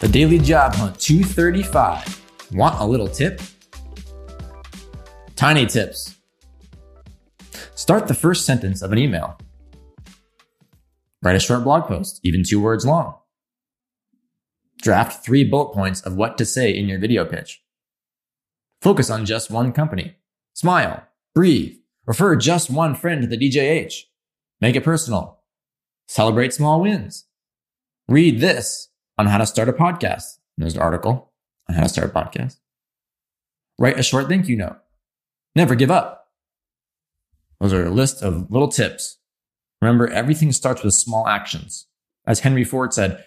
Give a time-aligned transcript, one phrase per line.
[0.00, 2.52] The Daily Job Hunt 235.
[2.52, 3.40] Want a little tip?
[5.34, 6.14] Tiny tips.
[7.74, 9.36] Start the first sentence of an email.
[11.20, 13.16] Write a short blog post, even two words long.
[14.80, 17.60] Draft three bullet points of what to say in your video pitch.
[18.80, 20.14] Focus on just one company.
[20.54, 21.02] Smile,
[21.34, 24.02] breathe, refer just one friend to the DJH.
[24.60, 25.40] Make it personal.
[26.06, 27.24] Celebrate small wins.
[28.06, 28.87] Read this
[29.18, 30.38] on how to start a podcast.
[30.56, 31.32] There's an article
[31.68, 32.56] on how to start a podcast.
[33.78, 34.78] Write a short thank you note.
[35.54, 36.28] Never give up.
[37.60, 39.18] Those are a list of little tips.
[39.82, 41.86] Remember, everything starts with small actions.
[42.26, 43.24] As Henry Ford said,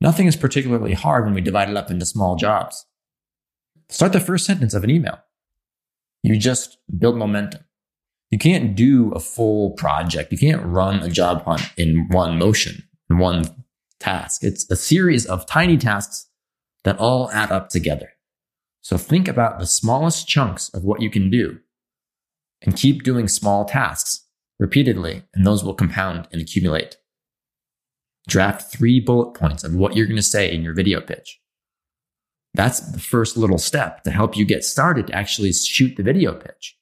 [0.00, 2.86] nothing is particularly hard when we divide it up into small jobs.
[3.88, 5.18] Start the first sentence of an email.
[6.22, 7.64] You just build momentum.
[8.30, 10.32] You can't do a full project.
[10.32, 13.61] You can't run a job hunt in one motion, in one
[14.02, 14.42] task.
[14.44, 16.28] It's a series of tiny tasks
[16.84, 18.10] that all add up together.
[18.80, 21.60] So think about the smallest chunks of what you can do
[22.60, 24.26] and keep doing small tasks
[24.58, 26.96] repeatedly, and those will compound and accumulate.
[28.28, 31.40] Draft three bullet points of what you're going to say in your video pitch.
[32.54, 36.34] That's the first little step to help you get started to actually shoot the video
[36.34, 36.76] pitch.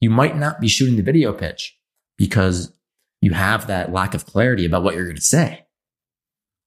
[0.00, 1.76] You might not be shooting the video pitch
[2.16, 2.72] because
[3.20, 5.66] you have that lack of clarity about what you're going to say.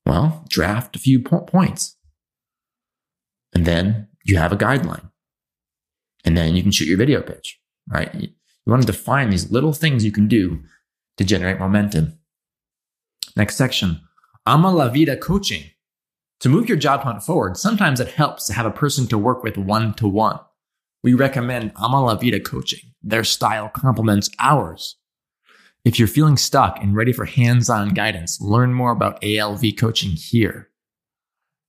[0.06, 1.98] Well, draft a few po- points.
[3.54, 5.12] And then you have a guideline.
[6.24, 8.14] And then you can shoot your video pitch, right?
[8.14, 8.30] You
[8.66, 10.64] want to define these little things you can do
[11.18, 12.20] to generate momentum.
[13.36, 14.02] Next section,
[14.46, 15.64] Ama La Vida coaching.
[16.42, 19.44] To move your job hunt forward, sometimes it helps to have a person to work
[19.44, 20.40] with one to one.
[21.04, 22.92] We recommend Ama La Vida coaching.
[23.02, 24.98] Their style complements ours.
[25.86, 30.12] If you're feeling stuck and ready for hands on guidance, learn more about ALV coaching
[30.12, 30.70] here.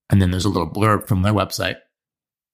[0.09, 1.75] And then there's a little blurb from their website.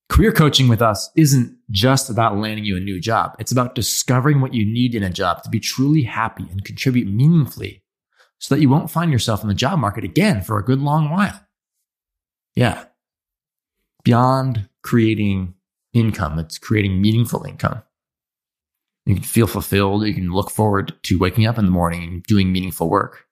[0.09, 3.35] Career coaching with us isn't just about landing you a new job.
[3.39, 7.07] It's about discovering what you need in a job to be truly happy and contribute
[7.07, 7.81] meaningfully
[8.39, 11.09] so that you won't find yourself in the job market again for a good long
[11.09, 11.39] while.
[12.55, 12.85] Yeah.
[14.03, 15.53] Beyond creating
[15.93, 17.83] income, it's creating meaningful income.
[19.05, 20.05] You can feel fulfilled.
[20.05, 23.25] You can look forward to waking up in the morning and doing meaningful work.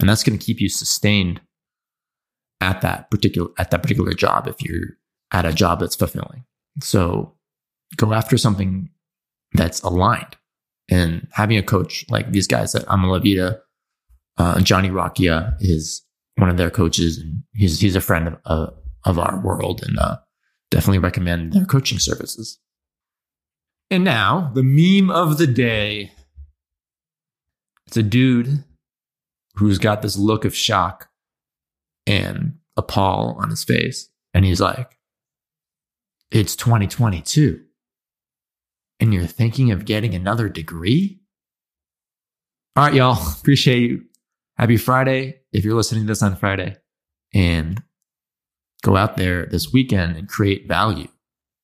[0.00, 1.40] And that's going to keep you sustained
[2.60, 4.96] at that particular, at that particular job if you're
[5.32, 6.44] at a job that's fulfilling.
[6.80, 7.34] So
[7.96, 8.90] go after something
[9.52, 10.36] that's aligned
[10.88, 13.60] and having a coach like these guys at Vida,
[14.36, 16.02] uh, Johnny Rocchia is
[16.36, 18.70] one of their coaches and he's, he's a friend of, uh,
[19.04, 20.18] of our world and, uh,
[20.70, 22.58] definitely recommend their coaching services.
[23.90, 26.12] And now, the meme of the day.
[27.86, 28.64] It's a dude
[29.54, 31.08] who's got this look of shock
[32.06, 34.10] and appall on his face.
[34.34, 34.98] And he's like,
[36.30, 37.64] It's 2022.
[39.00, 41.20] And you're thinking of getting another degree?
[42.76, 43.18] All right, y'all.
[43.40, 44.04] Appreciate you.
[44.56, 46.76] Happy Friday if you're listening to this on Friday.
[47.32, 47.82] And
[48.82, 51.08] go out there this weekend and create value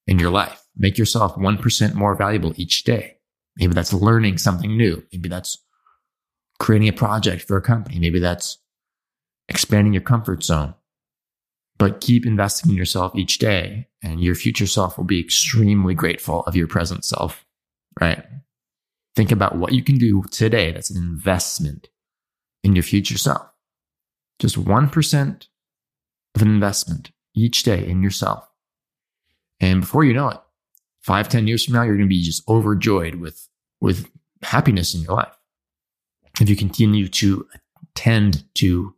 [0.07, 0.64] in your life.
[0.77, 3.19] Make yourself 1% more valuable each day.
[3.57, 5.05] Maybe that's learning something new.
[5.12, 5.59] Maybe that's
[6.59, 7.99] creating a project for a company.
[7.99, 8.59] Maybe that's
[9.49, 10.75] expanding your comfort zone.
[11.79, 16.43] But keep investing in yourself each day, and your future self will be extremely grateful
[16.43, 17.45] of your present self,
[18.01, 18.25] right?
[19.17, 21.89] Think about what you can do today that's an investment
[22.63, 23.47] in your future self.
[24.39, 25.49] Just 1%
[26.34, 28.49] of an investment each day in yourself.
[29.61, 30.41] And before you know it,
[31.04, 33.48] five, ten years from now, you're going to be just overjoyed with,
[33.81, 34.09] with
[34.42, 35.37] happiness in your life.
[36.41, 37.47] If you continue to
[37.94, 38.94] tend to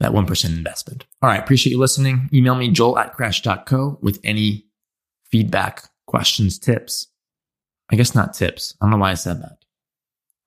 [0.00, 1.06] that 1% investment.
[1.22, 1.40] All right.
[1.40, 2.28] Appreciate you listening.
[2.32, 4.66] Email me, joel at crash.co with any
[5.30, 7.06] feedback, questions, tips.
[7.90, 8.74] I guess not tips.
[8.80, 9.58] I don't know why I said that.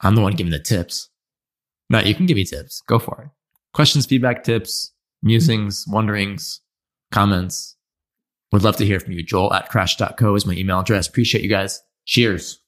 [0.01, 1.09] I'm the one giving the tips.
[1.89, 2.81] No, you can give me tips.
[2.81, 3.29] Go for it.
[3.73, 4.91] Questions, feedback, tips,
[5.23, 6.61] musings, wonderings,
[7.11, 7.74] comments,
[8.51, 9.23] would love to hear from you.
[9.23, 11.07] Joel at crash.co is my email address.
[11.07, 11.81] Appreciate you guys.
[12.05, 12.61] Cheers.